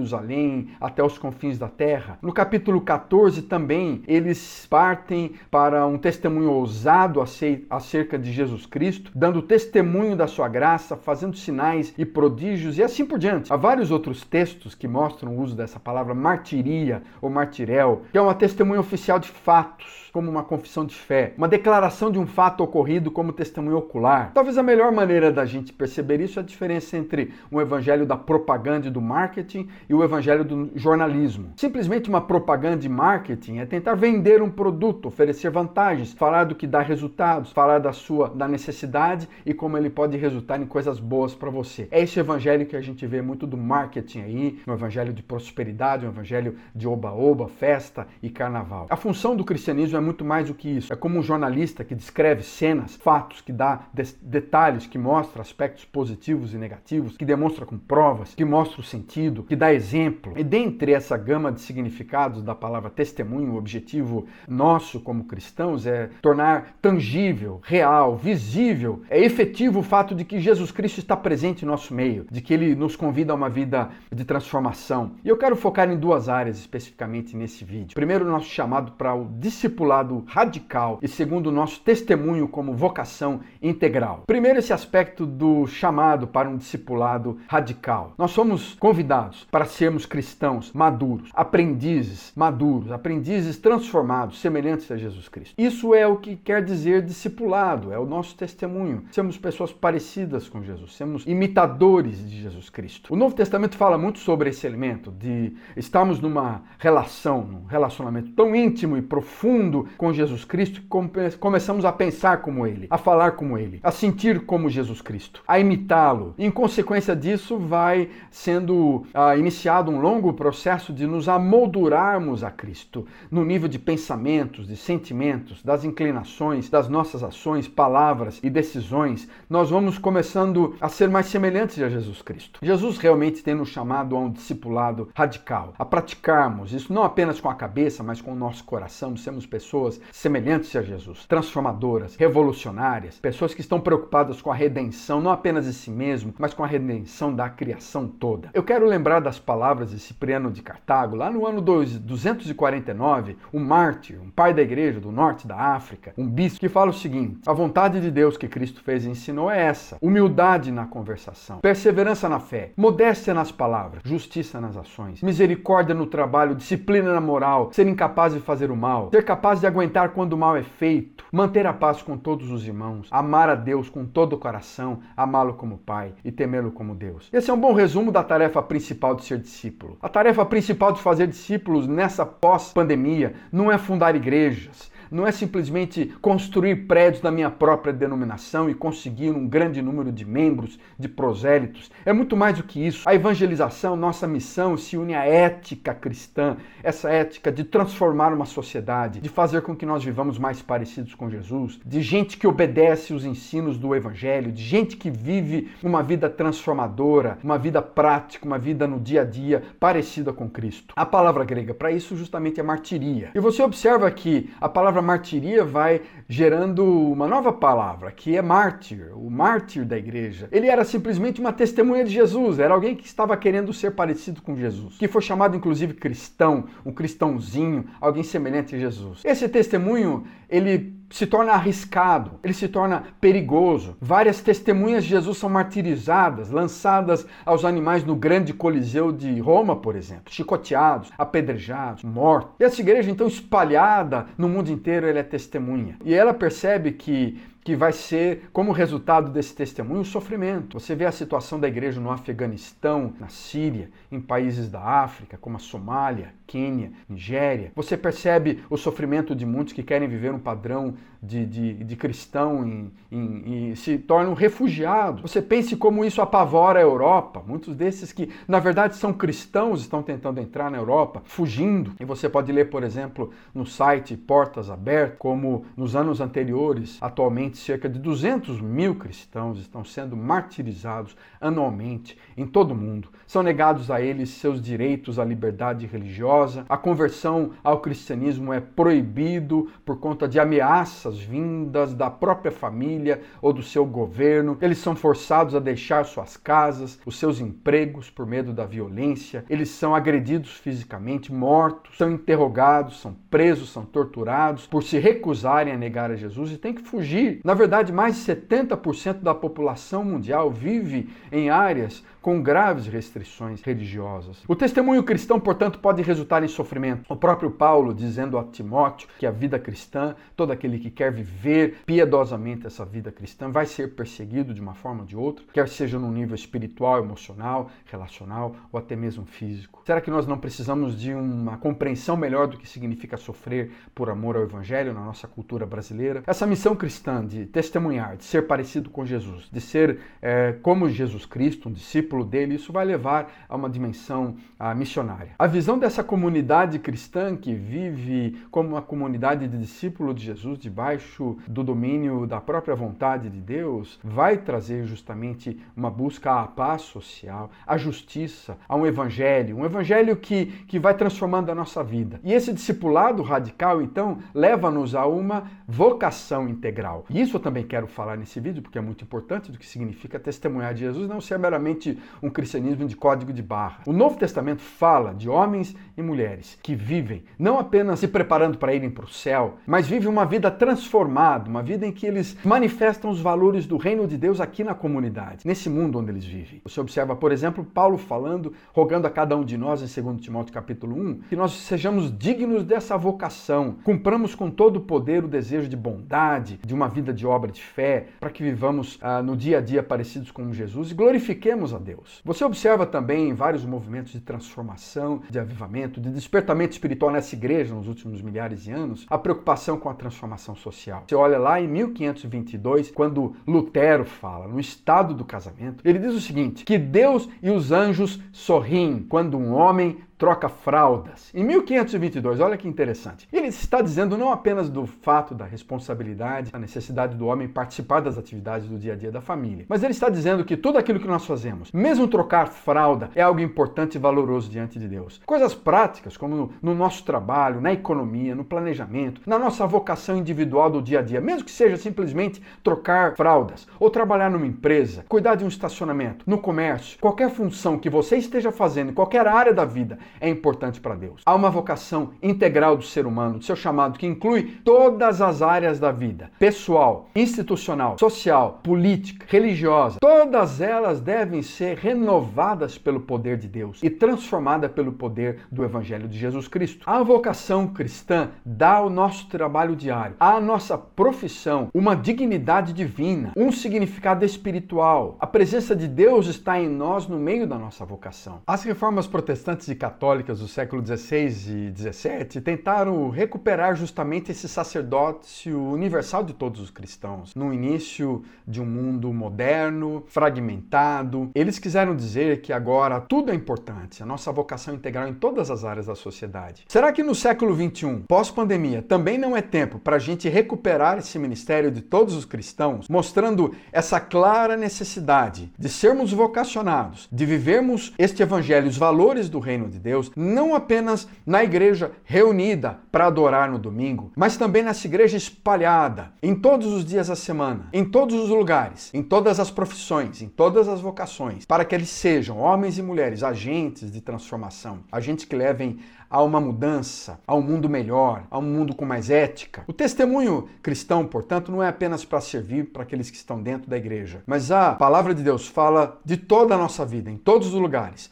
até 0.80 1.04
os 1.04 1.18
confins 1.18 1.58
da 1.58 1.68
terra. 1.68 2.18
No 2.22 2.34
capítulo 2.34 2.82
14 2.82 3.44
também, 3.44 4.04
eles 4.08 4.68
partem 4.70 5.34
para 5.50 5.86
um 5.88 5.98
testemunho 5.98 6.52
ousado 6.52 7.22
acerca 7.70 8.18
de 8.18 8.32
Jesus 8.32 8.66
Cristo, 8.66 9.12
dando 9.16 9.42
testemunho 9.42 10.16
da 10.16 10.28
sua 10.28 10.48
graça, 10.48 10.96
fazendo 10.96 11.36
sinais 11.38 11.94
e 11.98 12.06
prodígios 12.06 12.78
e 12.78 12.84
assim 12.84 13.06
por 13.06 13.18
diante. 13.18 13.52
Há 13.52 13.56
vários 13.56 13.92
outros 13.92 14.24
textos 14.24 14.76
que 14.76 14.88
mostram 14.88 15.36
o 15.36 15.42
uso 15.42 15.56
dessa 15.56 15.80
palavra 15.80 16.14
martiria 16.14 17.02
ou 17.22 17.30
martirel, 17.30 18.04
que 18.12 18.18
é 18.18 18.22
uma 18.22 18.36
testemunha 18.36 18.80
oficial 18.80 19.20
de 19.20 19.30
fatos 19.30 20.08
como 20.12 20.32
uma 20.32 20.44
confissão 20.44 20.84
de 20.84 20.96
fé, 20.96 21.34
uma 21.38 21.48
declaração 21.48 22.10
de 22.10 22.18
um 22.18 22.26
fato 22.26 22.64
ocorrido 22.64 23.12
como 23.12 23.32
testemunho 23.32 23.78
ocular. 23.78 24.32
Talvez 24.34 24.58
a 24.58 24.64
melhor 24.64 24.92
maneira 24.92 25.32
da 25.32 25.46
gente 25.46 25.72
perceber 25.72 26.20
isso 26.20 26.40
é 26.40 26.42
a 26.42 26.46
diferença 26.46 26.98
entre 26.98 27.34
o 27.52 27.62
evangelho 27.62 28.06
da 28.06 28.18
propaganda 28.18 28.88
e 28.88 28.92
do 28.92 29.00
marketing 29.00 29.70
e 29.90 29.94
o 29.94 30.04
evangelho 30.04 30.44
do 30.44 30.72
jornalismo. 30.76 31.52
Simplesmente 31.56 32.10
uma 32.10 32.22
propaganda 32.22 32.78
de 32.78 32.90
marketing 32.90 33.58
é 33.58 33.66
tentar 33.66 33.96
vender 33.96 34.42
um 34.42 34.50
produto, 34.50 35.08
oferecer 35.08 35.50
vantagens, 35.50 36.14
falar 36.14 36.46
do 36.46 36.56
que 36.56 36.68
dá 36.68 36.82
resultados, 36.82 37.52
falar 37.52 37.80
da 37.80 37.92
sua 37.92 38.30
da 38.30 38.48
necessidade 38.48 39.28
e 39.46 39.54
como 39.54 39.78
ele 39.78 39.90
pode 39.90 40.18
resultar 40.18 40.62
em 40.62 40.66
coisas 40.66 41.00
boas 41.00 41.34
para 41.34 41.50
você. 41.50 41.88
É 41.92 42.02
esse 42.02 42.20
evangelho 42.20 42.66
que 42.66 42.76
a 42.76 42.82
gente 42.82 43.06
vê 43.06 43.22
muito 43.22 43.48
do 43.48 43.58
marketing 43.58 44.22
aí, 44.22 44.60
um 44.68 44.74
evangelho 44.74 45.14
de 45.14 45.24
prosperidade, 45.24 46.06
um 46.06 46.10
evangelho 46.10 46.56
de 46.76 46.88
oba-oba, 46.88 47.48
festa 47.48 48.08
e 48.22 48.30
carnaval. 48.30 48.88
A 48.90 48.96
função 48.96 49.36
do 49.36 49.44
cristianismo 49.44 49.98
é 49.98 50.02
muito 50.02 50.24
mais 50.24 50.48
do 50.48 50.54
que 50.54 50.70
isso. 50.70 50.92
É 50.92 50.96
como 50.96 51.20
um 51.20 51.24
jornalista 51.24 51.84
que 51.84 51.96
descreve 51.96 52.44
cenas, 52.44 52.96
fatos, 52.96 53.42
que 53.42 53.52
dá 53.52 53.82
detalhes, 54.22 54.86
que 54.86 54.98
mostra 54.98 55.42
aspectos 55.42 55.86
positivos 55.86 56.54
e 56.54 56.58
negativos, 56.58 57.18
que 57.18 57.26
demonstra 57.26 57.66
com 57.66 57.78
provas, 57.78 58.34
que 58.36 58.46
mostra 58.46 58.82
o 58.82 58.84
sentido, 58.84 59.44
que 59.44 59.56
dá 59.56 59.67
exemplo. 59.74 60.34
E 60.36 60.44
dentre 60.44 60.94
essa 60.94 61.18
gama 61.18 61.52
de 61.52 61.62
significados 61.62 62.42
da 62.42 62.56
palavra 62.56 62.90
testemunho, 62.90 63.54
o 63.54 63.58
objetivo 63.58 64.26
nosso 64.48 65.00
como 65.00 65.26
cristãos 65.26 65.86
é 65.86 66.10
tornar 66.22 66.76
tangível, 66.82 67.60
real, 67.64 68.16
visível, 68.16 69.02
é 69.10 69.20
efetivo 69.20 69.80
o 69.80 69.84
fato 69.84 70.16
de 70.16 70.24
que 70.24 70.40
Jesus 70.40 70.72
Cristo 70.72 71.00
está 71.00 71.16
presente 71.16 71.64
em 71.64 71.68
nosso 71.68 71.94
meio, 71.94 72.26
de 72.30 72.42
que 72.42 72.54
ele 72.54 72.76
nos 72.76 72.96
convida 72.96 73.32
a 73.32 73.36
uma 73.36 73.50
vida 73.50 73.90
de 74.12 74.26
transformação. 74.26 75.14
E 75.24 75.30
eu 75.30 75.38
quero 75.38 75.56
focar 75.56 75.90
em 75.90 75.98
duas 75.98 76.30
áreas 76.30 76.58
especificamente 76.58 77.36
nesse 77.36 77.64
vídeo. 77.64 77.96
Primeiro, 77.96 78.26
o 78.26 78.32
nosso 78.32 78.50
chamado 78.50 78.94
para 78.94 79.14
o 79.14 79.26
discipulado 79.26 80.24
radical 80.28 81.00
e 81.02 81.08
segundo, 81.08 81.48
o 81.48 81.52
nosso 81.52 81.82
testemunho 81.82 82.48
como 82.48 82.74
vocação 82.74 83.42
integral. 83.62 84.24
Primeiro, 84.28 84.60
esse 84.60 84.74
aspecto 84.74 85.26
do 85.26 85.66
chamado 85.68 86.28
para 86.28 86.50
um 86.50 86.58
discipulado 86.58 87.40
radical. 87.48 88.14
Nós 88.18 88.32
somos 88.32 88.76
convidados 88.76 89.48
para 89.58 89.66
sermos 89.66 90.06
cristãos 90.06 90.72
maduros, 90.72 91.32
aprendizes 91.34 92.32
maduros, 92.36 92.92
aprendizes 92.92 93.58
transformados, 93.58 94.40
semelhantes 94.40 94.92
a 94.92 94.98
Jesus 94.98 95.28
Cristo. 95.28 95.56
Isso 95.58 95.96
é 95.96 96.06
o 96.06 96.18
que 96.18 96.36
quer 96.36 96.64
dizer 96.64 97.02
discipulado, 97.02 97.92
é 97.92 97.98
o 97.98 98.06
nosso 98.06 98.36
testemunho. 98.36 99.06
Sermos 99.12 99.36
pessoas 99.36 99.74
parecidas 99.74 100.48
com 100.48 100.62
Jesus, 100.62 100.94
sermos 100.94 101.26
imitadores 101.26 102.24
de 102.30 102.40
Jesus 102.40 102.70
Cristo. 102.70 103.12
O 103.12 103.18
Novo 103.18 103.34
Testamento 103.34 103.78
fala 103.78 103.98
muito 103.98 104.20
sobre 104.20 104.52
esse 104.52 104.68
elemento 104.68 105.10
de 105.10 105.54
estarmos 105.76 106.20
numa 106.20 106.62
relação, 106.78 107.42
num 107.42 107.66
relacionamento 107.66 108.34
tão 108.34 108.56
íntimo 108.56 108.96
e 108.96 109.02
profundo 109.02 109.88
com 109.98 110.14
Jesus 110.14 110.46
Cristo 110.46 110.82
que 110.82 111.38
começamos 111.40 111.84
a 111.84 111.92
pensar 111.92 112.44
como 112.44 112.68
Ele, 112.68 112.86
a 112.92 112.98
falar 113.00 113.32
como 113.32 113.58
Ele, 113.58 113.80
a 113.82 113.90
sentir 113.90 114.42
como 114.42 114.70
Jesus 114.70 115.02
Cristo, 115.02 115.42
a 115.48 115.58
imitá-lo. 115.58 116.36
Em 116.38 116.52
consequência 116.52 117.16
disso, 117.16 117.58
vai 117.58 118.12
sendo 118.30 119.04
ah, 119.16 119.36
iniciado 119.48 119.90
um 119.90 120.02
longo 120.02 120.34
processo 120.34 120.92
de 120.92 121.08
nos 121.08 121.30
amoldurarmos 121.30 122.44
a 122.44 122.52
Cristo 122.52 123.08
no 123.32 123.46
nível 123.46 123.70
de 123.70 123.80
pensamentos, 123.80 124.68
de 124.68 124.76
sentimentos, 124.76 125.64
das 125.64 125.86
inclinações, 125.86 126.70
das 126.70 126.90
nossas 126.90 127.24
ações, 127.24 127.66
palavras 127.66 128.42
e 128.44 128.50
decisões. 128.50 129.26
Nós 129.50 129.70
vamos 129.70 129.98
começando 129.98 130.76
a 130.82 130.90
ser 130.90 131.10
mais 131.10 131.28
semelhantes 131.28 131.82
a 131.82 131.88
Jesus 131.88 132.22
Cristo. 132.22 132.60
Jesus 132.62 132.98
realmente 132.98 133.42
tem 133.42 133.56
nos 133.56 133.70
chamado 133.70 134.18
a 134.18 134.20
um 134.20 134.30
discipulado 134.30 135.08
radical, 135.16 135.74
a 135.80 135.86
praticarmos 135.86 136.74
isso 136.74 136.92
não 136.92 137.04
apenas 137.04 137.40
com 137.40 137.50
a 137.50 137.56
cabeça, 137.56 138.04
mas 138.04 138.20
com 138.20 138.34
o 138.34 138.36
nosso 138.36 138.66
coração, 138.66 139.16
sermos 139.16 139.46
pessoas 139.46 140.02
semelhantes 140.12 140.76
a 140.76 140.82
Jesus, 140.82 141.26
transformadoras, 141.26 142.18
revolucionárias, 142.18 143.18
pessoas 143.18 143.54
que 143.54 143.62
estão 143.62 143.80
preocupadas 143.80 144.42
com 144.42 144.52
a 144.52 144.56
redenção, 144.56 145.22
não 145.22 145.32
apenas 145.32 145.66
de 145.66 145.74
si 145.74 145.90
mesmo, 145.90 146.34
mas 146.38 146.54
com 146.54 146.66
a 146.66 146.68
redenção 146.68 147.34
da 147.34 147.50
criação 147.50 148.10
toda. 148.10 148.50
Eu 148.54 148.64
quero 148.64 148.86
lembrar 148.86 149.22
das 149.22 149.37
palavras 149.40 149.92
de 149.92 150.00
Cipriano 150.00 150.52
de 150.52 150.62
Cartago, 150.62 151.16
lá 151.16 151.30
no 151.30 151.46
ano 151.46 151.62
249, 151.62 153.38
um 153.54 153.60
mártir, 153.60 154.20
um 154.22 154.30
pai 154.30 154.54
da 154.54 154.62
igreja 154.62 155.00
do 155.00 155.12
norte 155.12 155.48
da 155.48 155.56
África, 155.56 156.14
um 156.18 156.28
bispo, 156.28 156.60
que 156.60 156.70
fala 156.70 156.92
o 156.92 156.94
seguinte: 156.94 157.42
a 157.46 157.54
vontade 157.54 158.00
de 158.00 158.12
Deus 158.12 158.38
que 158.38 158.48
Cristo 158.48 158.82
fez 158.84 159.06
e 159.06 159.10
ensinou 159.10 159.50
é 159.50 159.62
essa: 159.62 159.98
humildade 160.02 160.72
na 160.72 160.86
conversação, 160.86 161.60
perseverança 161.60 162.30
na 162.30 162.40
fé, 162.40 162.72
modéstia 162.78 163.34
nas 163.34 163.52
palavras, 163.52 164.02
justiça 164.04 164.62
nas 164.62 164.78
ações, 164.78 165.22
misericórdia 165.22 165.96
no 165.96 166.06
trabalho, 166.06 166.56
disciplina 166.56 167.14
na 167.14 167.22
moral, 167.22 167.70
ser 167.74 167.88
incapaz 167.88 168.34
de 168.34 168.40
fazer 168.40 168.72
o 168.72 168.76
mal, 168.76 169.10
ser 169.12 169.24
capaz 169.24 169.60
de 169.60 169.68
aguentar 169.68 170.10
quando 170.10 170.34
o 170.34 170.38
mal 170.38 170.56
é 170.56 170.64
feito, 170.64 171.26
manter 171.32 171.66
a 171.66 171.74
paz 171.74 172.02
com 172.02 172.18
todos 172.18 172.52
os 172.52 172.66
irmãos, 172.66 173.08
amar 173.12 173.50
a 173.50 173.56
Deus 173.56 173.90
com 173.90 174.06
todo 174.06 174.34
o 174.34 174.38
coração, 174.38 175.00
amá-lo 175.16 175.54
como 175.54 175.78
Pai 175.78 176.14
e 176.24 176.32
temê-lo 176.32 176.72
como 176.72 176.96
Deus. 176.96 177.30
Esse 177.32 177.50
é 177.50 177.54
um 177.54 177.60
bom 177.60 177.74
resumo 177.74 178.12
da 178.12 178.24
tarefa 178.24 178.62
principal 178.62 179.16
de 179.16 179.24
ser 179.28 179.40
discípulo. 179.40 179.98
A 180.02 180.10
tarefa 180.10 180.46
principal 180.46 180.92
de 180.92 181.02
fazer 181.02 181.28
discípulos 181.28 181.88
nessa 181.88 182.26
pós-pandemia 182.26 183.34
não 183.52 183.72
é 183.72 183.78
fundar 183.78 184.16
igrejas, 184.16 184.92
não 185.12 185.26
é 185.26 185.32
simplesmente 185.32 186.14
construir 186.22 186.88
prédios 186.88 187.22
da 187.22 187.32
minha 187.32 187.50
própria 187.50 187.94
denominação 187.94 188.70
e 188.70 188.74
conseguir 188.74 189.32
um 189.32 189.48
grande 189.48 189.82
número 189.82 190.12
de 190.12 190.26
membros, 190.26 190.80
de 190.98 191.08
prosélitos. 191.08 191.92
É 192.06 192.14
muito 192.14 192.36
mais 192.36 192.58
do 192.58 192.64
que 192.64 192.86
isso. 192.86 193.08
A 193.08 193.16
evangelização, 193.16 193.96
nossa 193.96 194.28
missão, 194.28 194.78
se 194.78 194.98
une 194.98 195.16
à 195.16 195.26
ética 195.26 195.94
cristã, 195.94 196.58
essa 196.84 197.10
ética 197.10 197.52
de 197.52 197.64
transformar 197.64 198.34
uma 198.34 198.46
sociedade, 198.46 199.20
de 199.20 199.30
fazer 199.30 199.62
com 199.62 199.76
que 199.76 199.86
nós 199.86 200.04
vivamos 200.04 200.38
mais 200.38 200.62
parecidos 200.62 201.14
com 201.16 201.30
Jesus, 201.30 201.80
de 201.86 202.02
gente 202.02 202.38
que 202.38 202.48
obedece 202.48 203.14
os 203.14 203.26
ensinos 203.26 203.78
do 203.78 203.96
Evangelho, 203.96 204.52
de 204.52 204.64
gente 204.64 204.98
que 204.98 205.10
vive 205.10 205.72
uma 205.84 206.04
vida 206.04 206.30
transformadora, 206.30 207.38
uma 207.44 207.58
vida 207.58 207.82
prática, 207.82 208.46
uma 208.46 208.58
vida 208.58 208.88
no 208.88 209.00
dia 209.00 209.22
a 209.22 209.26
dia 209.26 209.64
parecida 209.80 210.32
com 210.34 210.50
Cristo. 210.50 210.94
A 210.96 211.06
palavra 211.06 211.44
grega 211.44 211.74
para 211.74 211.92
isso 211.92 212.16
justamente 212.16 212.60
é 212.60 212.64
martiria. 212.64 213.32
E 213.34 213.40
você 213.40 213.62
observa 213.62 214.10
que 214.12 214.50
a 214.60 214.70
palavra 214.70 214.97
palavra 214.98 215.02
martiria 215.02 215.64
vai 215.64 216.02
gerando 216.28 216.84
uma 216.84 217.28
nova 217.28 217.54
palavra, 217.54 218.12
que 218.12 218.36
é 218.36 218.42
mártir, 218.42 219.12
o 219.14 219.30
mártir 219.30 219.86
da 219.86 219.98
igreja. 219.98 220.48
Ele 220.52 220.68
era 220.68 220.84
simplesmente 220.84 221.40
uma 221.40 221.54
testemunha 221.54 222.04
de 222.04 222.12
Jesus, 222.12 222.60
era 222.60 222.74
alguém 222.74 222.96
que 222.96 223.06
estava 223.06 223.38
querendo 223.38 223.72
ser 223.74 223.92
parecido 223.92 224.42
com 224.42 224.56
Jesus, 224.56 224.98
que 224.98 225.08
foi 225.08 225.22
chamado 225.22 225.56
inclusive 225.56 225.94
cristão, 225.94 226.66
um 226.86 226.92
cristãozinho, 226.92 227.86
alguém 228.02 228.24
semelhante 228.24 228.76
a 228.76 228.80
Jesus. 228.80 229.22
Esse 229.24 229.48
testemunho, 229.48 230.26
ele 230.50 230.97
se 231.10 231.26
torna 231.26 231.54
arriscado, 231.54 232.40
ele 232.44 232.54
se 232.54 232.68
torna 232.68 233.04
perigoso. 233.20 233.96
Várias 234.02 234.42
testemunhas 234.42 235.04
de 235.04 235.10
Jesus 235.12 235.38
são 235.38 235.50
martirizadas, 235.50 236.50
lançadas 236.50 237.26
aos 237.46 237.64
animais 237.64 238.04
no 238.04 238.16
grande 238.16 238.54
coliseu 238.54 239.12
de 239.12 239.40
Roma, 239.40 239.76
por 239.76 239.96
exemplo, 239.96 240.34
chicoteados, 240.34 241.12
apedrejados, 241.18 242.04
mortos. 242.04 242.56
E 242.60 242.64
essa 242.64 242.82
igreja, 242.82 243.10
então, 243.10 243.28
espalhada 243.28 244.28
no 244.38 244.50
mundo 244.50 244.72
inteiro, 244.72 245.08
ela 245.08 245.20
é 245.20 245.24
testemunha. 245.24 245.98
E 246.04 246.14
ela 246.14 246.34
percebe 246.34 246.92
que 246.92 247.40
que 247.68 247.76
vai 247.76 247.92
ser, 247.92 248.48
como 248.54 248.72
resultado 248.72 249.30
desse 249.30 249.54
testemunho, 249.54 250.00
o 250.00 250.06
sofrimento. 250.06 250.80
Você 250.80 250.96
vê 250.96 251.04
a 251.04 251.12
situação 251.12 251.60
da 251.60 251.68
igreja 251.68 252.00
no 252.00 252.10
Afeganistão, 252.10 253.14
na 253.20 253.28
Síria, 253.28 253.90
em 254.10 254.22
países 254.22 254.70
da 254.70 254.82
África, 254.82 255.38
como 255.38 255.58
a 255.58 255.60
Somália, 255.60 256.34
Quênia, 256.48 256.94
Nigéria. 257.10 257.74
Você 257.76 257.98
percebe 257.98 258.64
o 258.70 258.78
sofrimento 258.78 259.36
de 259.36 259.46
muitos 259.46 259.74
que 259.74 259.84
querem 259.84 260.08
viver 260.08 260.34
um 260.34 260.40
padrão 260.40 260.94
de, 261.22 261.46
de, 261.46 261.74
de 261.84 261.96
cristão 261.96 262.90
e 263.12 263.76
se 263.76 263.98
tornam 263.98 264.34
refugiados. 264.34 265.22
Você 265.22 265.42
pense 265.42 265.76
como 265.76 266.06
isso 266.06 266.22
apavora 266.22 266.80
a 266.80 266.82
Europa. 266.82 267.44
Muitos 267.46 267.76
desses 267.76 268.12
que, 268.12 268.30
na 268.48 268.60
verdade, 268.60 268.96
são 268.96 269.12
cristãos 269.12 269.82
estão 269.82 270.02
tentando 270.02 270.40
entrar 270.40 270.72
na 270.72 270.78
Europa, 270.78 271.22
fugindo. 271.26 271.94
E 272.00 272.06
você 272.06 272.30
pode 272.30 272.52
ler, 272.52 272.70
por 272.70 272.84
exemplo, 272.84 273.32
no 273.54 273.66
site 273.66 274.16
Portas 274.16 274.70
Abertas, 274.70 275.18
como 275.20 275.66
nos 275.76 275.96
anos 275.96 276.22
anteriores, 276.22 276.98
atualmente 277.02 277.57
cerca 277.58 277.90
de 277.90 278.00
200 278.00 278.62
mil 278.62 278.96
cristãos 278.96 279.60
estão 279.60 279.84
sendo 279.84 280.16
martirizados 280.16 281.16
anualmente 281.40 282.18
em 282.36 282.46
todo 282.46 282.72
o 282.72 282.76
mundo. 282.76 283.10
São 283.26 283.44
negados 283.44 283.92
a 283.92 284.02
eles 284.02 284.30
seus 284.30 284.62
direitos 284.62 285.20
à 285.20 285.26
liberdade 285.26 285.86
religiosa. 285.86 286.66
A 286.70 286.78
conversão 286.78 287.52
ao 287.64 287.82
cristianismo 287.82 288.54
é 288.54 288.60
proibido 288.60 289.70
por 289.86 290.00
conta 290.00 290.28
de 290.28 290.40
ameaças 290.40 291.20
vindas 291.20 291.94
da 291.94 292.10
própria 292.10 292.52
família 292.52 293.22
ou 293.42 293.52
do 293.52 293.64
seu 293.64 293.86
governo. 293.86 294.58
Eles 294.62 294.78
são 294.78 294.96
forçados 294.96 295.56
a 295.56 295.60
deixar 295.60 296.06
suas 296.06 296.38
casas, 296.38 297.00
os 297.06 297.18
seus 297.18 297.40
empregos 297.40 298.10
por 298.10 298.26
medo 298.26 298.54
da 298.54 298.66
violência. 298.66 299.44
Eles 299.50 299.70
são 299.70 299.96
agredidos 299.96 300.52
fisicamente, 300.52 301.34
mortos, 301.34 301.98
são 301.98 302.12
interrogados, 302.12 303.02
são 303.02 303.16
presos, 303.30 303.70
são 303.70 303.86
torturados 303.86 304.66
por 304.66 304.84
se 304.84 304.98
recusarem 304.98 305.74
a 305.74 305.78
negar 305.78 306.12
a 306.12 306.16
Jesus 306.16 306.52
e 306.52 306.58
têm 306.58 306.74
que 306.74 306.82
fugir 306.82 307.42
na 307.48 307.54
verdade, 307.54 307.94
mais 307.94 308.18
de 308.18 308.24
70% 308.24 309.22
da 309.22 309.34
população 309.34 310.04
mundial 310.04 310.52
vive 310.52 311.10
em 311.32 311.50
áreas 311.50 312.04
com 312.28 312.42
graves 312.42 312.88
restrições 312.88 313.62
religiosas. 313.62 314.44
O 314.50 314.54
testemunho 314.54 315.02
cristão, 315.02 315.40
portanto, 315.40 315.80
pode 315.80 316.02
resultar 316.02 316.44
em 316.44 316.48
sofrimento. 316.50 317.06
O 317.08 317.16
próprio 317.16 317.50
Paulo 317.50 317.94
dizendo 317.94 318.38
a 318.38 318.44
Timóteo 318.44 319.08
que 319.18 319.26
a 319.26 319.32
vida 319.32 319.58
cristã, 319.58 320.14
todo 320.36 320.52
aquele 320.52 320.78
que 320.78 320.92
quer 320.92 321.10
viver 321.10 321.78
piedosamente 321.86 322.68
essa 322.68 322.84
vida 322.84 323.14
cristã, 323.14 323.50
vai 323.50 323.66
ser 323.66 323.96
perseguido 323.96 324.54
de 324.54 324.60
uma 324.60 324.74
forma 324.74 325.04
ou 325.04 325.06
de 325.06 325.16
outra, 325.16 325.46
quer 325.54 325.70
seja 325.70 325.98
no 325.98 326.12
nível 326.12 326.36
espiritual, 326.36 327.02
emocional, 327.02 327.72
relacional 327.86 328.54
ou 328.74 328.78
até 328.78 328.94
mesmo 328.94 329.26
físico. 329.26 329.82
Será 329.86 330.02
que 330.02 330.12
nós 330.12 330.28
não 330.28 330.38
precisamos 330.38 331.00
de 331.00 331.14
uma 331.14 331.58
compreensão 331.58 332.18
melhor 332.18 332.48
do 332.48 332.58
que 332.58 332.68
significa 332.68 333.16
sofrer 333.16 333.72
por 333.96 334.10
amor 334.10 334.36
ao 334.36 334.44
Evangelho 334.44 334.94
na 334.94 335.00
nossa 335.00 335.30
cultura 335.30 335.66
brasileira? 335.66 336.24
Essa 336.28 336.46
missão 336.46 336.76
cristã 336.76 337.26
de 337.26 337.46
testemunhar, 337.46 338.18
de 338.18 338.26
ser 338.26 338.48
parecido 338.48 338.90
com 338.90 339.06
Jesus, 339.06 339.48
de 339.50 339.62
ser 339.62 340.00
é, 340.22 340.52
como 340.62 340.90
Jesus 340.90 341.26
Cristo, 341.26 341.70
um 341.70 341.72
discípulo 341.72 342.17
dele, 342.24 342.56
isso 342.56 342.72
vai 342.72 342.86
levar 342.86 343.32
a 343.48 343.56
uma 343.56 343.70
dimensão 343.70 344.36
a, 344.60 344.74
missionária. 344.74 345.32
A 345.38 345.48
visão 345.48 345.78
dessa 345.78 346.04
comunidade 346.04 346.80
cristã 346.80 347.36
que 347.36 347.54
vive 347.54 348.38
como 348.52 348.70
uma 348.70 348.82
comunidade 348.82 349.48
de 349.48 349.58
discípulos 349.58 350.16
de 350.16 350.26
Jesus, 350.26 350.58
debaixo 350.58 351.38
do 351.48 351.64
domínio 351.64 352.26
da 352.26 352.40
própria 352.40 352.76
vontade 352.76 353.30
de 353.30 353.40
Deus, 353.40 354.00
vai 354.04 354.38
trazer 354.38 354.86
justamente 354.86 355.60
uma 355.76 355.90
busca 355.90 356.42
à 356.42 356.48
paz 356.48 356.84
social, 356.84 357.50
à 357.66 357.78
justiça, 357.78 358.58
a 358.68 358.76
um 358.76 358.86
evangelho, 358.86 359.58
um 359.58 359.66
evangelho 359.66 360.16
que, 360.16 360.46
que 360.68 360.80
vai 360.80 360.94
transformando 360.94 361.52
a 361.52 361.56
nossa 361.56 361.84
vida. 361.84 362.20
E 362.24 362.34
esse 362.34 362.54
discipulado 362.54 363.24
radical, 363.24 363.82
então, 363.82 364.20
leva-nos 364.34 364.96
a 364.96 365.06
uma 365.06 365.50
vocação 365.68 366.48
integral. 366.48 367.06
E 367.10 367.22
isso 367.22 367.38
eu 367.38 367.42
também 367.42 367.66
quero 367.66 367.88
falar 367.88 368.18
nesse 368.18 368.40
vídeo, 368.40 368.62
porque 368.62 368.78
é 368.78 368.82
muito 368.82 369.04
importante 369.04 369.52
do 369.52 369.58
que 369.58 369.66
significa 369.66 370.20
testemunhar 370.20 370.74
de 370.74 370.82
Jesus, 370.82 371.08
não 371.08 371.22
ser 371.22 371.38
meramente 371.38 371.98
um 372.22 372.30
cristianismo 372.30 372.86
de 372.86 372.96
código 372.96 373.34
de 373.34 373.42
barra. 373.42 373.82
O 373.86 373.94
Novo 373.94 374.18
Testamento 374.18 374.62
fala 374.62 375.14
de 375.14 375.30
homens 375.30 375.76
e 375.96 376.02
mulheres 376.02 376.58
que 376.62 376.76
vivem 376.76 377.24
não 377.38 377.60
apenas 377.60 378.00
se 378.00 378.08
preparando 378.08 378.58
para 378.58 378.74
irem 378.74 378.90
para 378.90 379.06
o 379.06 379.10
céu, 379.10 379.58
mas 379.66 379.88
vivem 379.88 380.08
uma 380.08 380.26
vida 380.26 380.50
transformada, 380.50 381.50
uma 381.50 381.64
vida 381.64 381.86
em 381.86 381.92
que 381.92 382.06
eles 382.06 382.38
manifestam 382.44 383.12
os 383.12 383.20
valores 383.20 383.66
do 383.66 383.78
reino 383.78 384.08
de 384.08 384.18
Deus 384.18 384.40
aqui 384.40 384.64
na 384.64 384.74
comunidade, 384.74 385.46
nesse 385.46 385.70
mundo 385.70 386.00
onde 386.00 386.12
eles 386.12 386.26
vivem. 386.26 386.62
Você 386.64 386.80
observa, 386.80 387.16
por 387.16 387.32
exemplo, 387.32 387.64
Paulo 387.64 387.98
falando, 387.98 388.54
rogando 388.74 389.08
a 389.08 389.10
cada 389.10 389.36
um 389.36 389.44
de 389.44 389.58
nós 389.58 389.82
em 389.82 390.02
2 390.02 390.22
Timóteo 390.22 390.54
capítulo 390.54 390.96
1, 390.96 391.20
que 391.30 391.36
nós 391.36 391.54
sejamos 391.54 392.16
dignos 392.18 392.64
dessa 392.64 392.98
vocação, 392.98 393.76
cumpramos 393.84 394.36
com 394.36 394.50
todo 394.50 394.78
o 394.78 394.82
poder 394.82 395.24
o 395.24 395.28
desejo 395.28 395.68
de 395.68 395.76
bondade, 395.76 396.60
de 396.66 396.74
uma 396.74 396.88
vida 396.88 397.14
de 397.14 397.26
obra 397.26 397.52
de 397.52 397.62
fé, 397.62 398.08
para 398.20 398.30
que 398.30 398.44
vivamos 398.44 398.98
ah, 399.02 399.22
no 399.22 399.36
dia 399.36 399.58
a 399.58 399.62
dia 399.62 399.84
parecidos 399.84 400.32
com 400.32 400.52
Jesus 400.52 400.92
e 400.92 400.94
glorifiquemos 400.94 401.74
a 401.74 401.78
Deus. 401.88 402.22
Você 402.26 402.44
observa 402.44 402.86
também 402.86 403.34
vários 403.34 403.64
movimentos 403.64 404.12
de 404.12 404.20
transformação, 404.20 405.22
de 405.30 405.40
avivamento, 405.40 406.02
de 406.02 406.10
despertamento 406.10 406.74
espiritual 406.74 407.10
nessa 407.10 407.34
igreja 407.34 407.74
nos 407.74 407.88
últimos 407.88 408.22
milhares 408.22 408.64
de 408.64 408.72
anos, 408.72 409.06
a 409.10 409.18
preocupação 409.18 409.80
com 409.80 409.90
a 409.90 409.94
transformação 409.94 410.54
social. 410.54 411.06
Você 411.08 411.16
olha 411.16 411.38
lá 411.38 411.62
em 411.62 411.68
1522, 411.68 412.92
quando 412.92 413.36
Lutero 413.48 414.04
fala 414.04 414.50
no 414.50 414.60
estado 414.60 415.14
do 415.14 415.24
casamento, 415.24 415.82
ele 415.88 416.00
diz 416.00 416.14
o 416.14 416.20
seguinte: 416.20 416.66
que 416.66 416.78
Deus 416.78 417.30
e 417.42 417.50
os 417.50 417.72
anjos 417.72 418.20
sorriem 418.34 419.00
quando 419.08 419.38
um 419.38 419.54
homem 419.54 420.00
troca 420.18 420.50
fraldas. 420.50 421.32
Em 421.34 421.44
1522, 421.44 422.40
olha 422.40 422.58
que 422.58 422.68
interessante. 422.68 423.28
Ele 423.32 423.48
está 423.48 423.82
dizendo 423.82 424.18
não 424.18 424.32
apenas 424.32 424.70
do 424.70 424.86
fato 424.86 425.36
da 425.36 425.46
responsabilidade, 425.46 426.52
da 426.52 426.60
necessidade 426.60 427.16
do 427.16 427.28
homem 427.28 427.48
participar 427.48 428.00
das 428.00 428.18
atividades 428.18 428.68
do 428.68 428.80
dia 428.80 428.94
a 428.94 428.96
dia 428.96 429.12
da 429.12 429.22
família, 429.22 429.66
mas 429.70 429.84
ele 429.84 429.92
está 429.92 430.10
dizendo 430.10 430.44
que 430.44 430.58
tudo 430.58 430.78
aquilo 430.78 431.00
que 431.00 431.08
nós 431.08 431.26
fazemos, 431.26 431.72
mesmo 431.72 432.08
trocar 432.08 432.48
fralda, 432.48 433.12
é 433.14 433.22
algo 433.22 433.40
importante 433.40 433.96
e 433.96 434.00
valoroso 434.00 434.50
diante 434.50 434.80
de 434.80 434.88
Deus. 434.88 435.22
Coisas 435.26 435.54
práticas, 435.54 436.18
como 436.18 436.36
no, 436.36 436.54
no 436.62 436.74
nosso 436.76 437.04
trabalho, 437.04 437.62
na 437.62 437.72
economia, 437.72 438.34
no 438.34 438.44
planejamento, 438.44 439.22
na 439.26 439.38
nossa 439.38 439.68
vocação 439.68 440.18
individual 440.18 440.70
do 440.70 440.82
dia 440.82 441.00
a 441.00 441.02
dia, 441.04 441.22
mesmo 441.22 441.46
que 441.46 441.52
seja 441.52 441.78
simplesmente 441.78 442.42
trocar 442.64 443.16
fraldas, 443.16 443.68
ou 443.80 443.90
trabalhar 443.90 444.32
numa 444.32 444.48
empresa, 444.48 445.06
cuidar 445.08 445.36
de 445.36 445.46
um 445.46 445.48
estacionamento, 445.48 446.26
no 446.28 446.40
comércio, 446.40 446.98
qualquer 447.00 447.30
função 447.30 447.78
que 447.78 447.90
você 447.90 448.18
esteja 448.18 448.52
fazendo 448.52 448.94
qualquer 448.94 449.28
área 449.28 449.54
da 449.54 449.66
vida, 449.66 450.00
é 450.20 450.30
importante 450.30 450.80
para 450.80 450.96
Deus. 450.96 451.22
Há 451.26 451.36
uma 451.36 451.50
vocação 451.50 452.12
integral 452.22 452.78
do 452.78 452.84
ser 452.84 453.06
humano, 453.06 453.40
do 453.40 453.46
seu 453.46 453.56
chamado, 453.56 453.98
que 453.98 454.08
inclui 454.08 454.60
todas 454.64 455.22
as 455.22 455.42
áreas 455.42 455.80
da 455.80 455.92
vida: 455.92 456.32
pessoal, 456.40 457.10
institucional, 457.16 457.98
social, 458.00 458.60
política, 458.64 459.26
religiosa. 459.28 459.98
Todas 460.00 460.62
elas 460.62 461.00
devem 461.00 461.42
ser 461.42 461.78
renovadas 461.78 462.78
pelo 462.78 463.02
poder 463.02 463.38
de 463.38 463.48
Deus 463.48 463.82
e 463.84 463.90
transformadas 463.90 464.72
pelo 464.72 464.94
poder 464.94 465.42
do 465.52 465.64
Evangelho 465.64 466.08
de 466.08 466.18
Jesus 466.18 466.48
Cristo. 466.48 466.84
A 466.86 467.04
vocação 467.04 467.68
cristã 467.68 468.30
dá 468.46 468.76
ao 468.76 468.90
nosso 468.90 469.28
trabalho 469.28 469.76
diário, 469.76 470.16
à 470.20 470.40
nossa 470.40 470.78
profissão, 470.78 471.70
uma 471.74 471.96
dignidade 471.96 472.74
divina, 472.74 473.32
um 473.36 473.52
significado 473.52 474.26
espiritual. 474.26 475.18
A 475.20 475.28
presença 475.28 475.76
de 475.76 475.88
Deus 475.88 476.28
está 476.28 476.60
em 476.60 476.70
nós 476.70 477.08
no 477.08 477.20
meio 477.20 477.46
da 477.46 477.58
nossa 477.58 477.86
vocação. 477.86 478.42
As 478.48 478.64
reformas 478.64 479.08
protestantes 479.08 479.68
e 479.68 479.76
católicas 479.76 479.97
católicas 479.98 480.40
do 480.40 480.48
século 480.48 480.86
XVI 480.86 481.26
e 481.26 481.74
XVII 481.76 482.40
tentaram 482.40 483.10
recuperar 483.10 483.76
justamente 483.76 484.32
esse 484.32 484.48
sacerdócio 484.48 485.60
universal 485.60 486.24
de 486.24 486.34
todos 486.34 486.62
os 486.62 486.70
cristãos. 486.70 487.34
No 487.34 487.52
início 487.52 488.24
de 488.48 488.62
um 488.62 488.66
mundo 488.66 489.12
moderno, 489.12 490.04
fragmentado, 490.06 491.32
eles 491.34 491.58
quiseram 491.58 491.96
dizer 491.96 492.42
que 492.42 492.54
agora 492.54 493.02
tudo 493.02 493.32
é 493.32 493.36
importante, 493.36 494.04
a 494.04 494.06
nossa 494.06 494.32
vocação 494.32 494.76
integral 494.76 495.08
em 495.08 495.16
todas 495.16 495.50
as 495.50 495.66
áreas 495.66 495.88
da 495.88 495.96
sociedade. 495.96 496.66
Será 496.68 496.92
que 496.92 497.02
no 497.02 497.16
século 497.16 497.56
XXI, 497.56 498.04
pós-pandemia, 498.08 498.84
também 498.84 499.18
não 499.18 499.36
é 499.36 499.42
tempo 499.42 499.80
para 499.80 499.96
a 499.96 500.00
gente 500.00 500.30
recuperar 500.30 501.00
esse 501.00 501.18
ministério 501.18 501.72
de 501.72 501.82
todos 501.82 502.14
os 502.14 502.24
cristãos, 502.24 502.88
mostrando 502.88 503.56
essa 503.72 504.00
clara 504.00 504.56
necessidade 504.56 505.52
de 505.58 505.70
sermos 505.70 506.14
vocacionados, 506.14 507.08
de 507.12 507.26
vivermos 507.26 507.96
este 507.98 508.22
evangelho, 508.22 508.68
os 508.68 508.78
valores 508.78 509.28
do 509.28 509.40
reino 509.40 509.68
de 509.68 509.80
Deus? 509.80 509.87
Deus, 509.88 510.12
não 510.18 510.54
apenas 510.54 511.08
na 511.26 511.46
igreja 511.46 511.94
reunida 512.04 512.78
para 512.92 513.08
adorar 513.08 513.50
no 513.50 513.58
domingo, 513.58 514.12
mas 514.18 514.36
também 514.36 514.62
nessa 514.62 514.86
igreja 514.86 515.16
espalhada 515.16 516.12
em 516.22 516.36
todos 516.36 516.68
os 516.68 516.84
dias 516.84 517.08
da 517.08 517.16
semana, 517.16 517.70
em 517.72 517.86
todos 517.86 518.14
os 518.14 518.30
lugares, 518.30 518.94
em 518.94 519.02
todas 519.02 519.40
as 519.40 519.50
profissões, 519.50 520.22
em 520.22 520.28
todas 520.28 520.68
as 520.68 520.82
vocações, 520.82 521.46
para 521.46 521.64
que 521.64 521.74
eles 521.74 521.90
sejam 521.90 522.38
homens 522.38 522.78
e 522.78 522.82
mulheres 522.82 523.24
agentes 523.24 523.90
de 523.90 524.02
transformação, 524.02 524.80
agentes 524.92 525.24
que 525.24 525.38
levem 525.38 525.80
a 526.10 526.22
uma 526.24 526.40
mudança, 526.40 527.20
a 527.28 527.36
um 527.36 527.42
mundo 527.42 527.70
melhor, 527.70 528.24
a 528.30 528.38
um 528.38 528.42
mundo 528.42 528.76
com 528.76 528.86
mais 528.86 529.10
ética. 529.10 529.64
O 529.68 529.74
testemunho 529.74 530.48
cristão, 530.62 531.06
portanto, 531.06 531.52
não 531.52 531.62
é 531.62 531.68
apenas 531.68 532.06
para 532.06 532.22
servir 532.22 532.66
para 532.66 532.84
aqueles 532.84 533.10
que 533.10 533.18
estão 533.18 533.42
dentro 533.42 533.70
da 533.70 533.78
igreja, 533.78 534.22
mas 534.26 534.52
a 534.52 534.74
palavra 534.74 535.14
de 535.14 535.24
Deus 535.24 535.48
fala 535.48 536.00
de 536.06 536.18
toda 536.18 536.56
a 536.56 536.58
nossa 536.58 536.86
vida, 536.86 537.12
em 537.12 537.18
todos 537.18 537.48
os 537.48 537.60
lugares, 537.60 538.10